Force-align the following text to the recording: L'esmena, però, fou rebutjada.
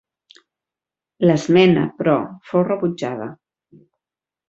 L'esmena, 1.27 1.85
però, 2.01 2.17
fou 2.51 2.67
rebutjada. 2.73 3.33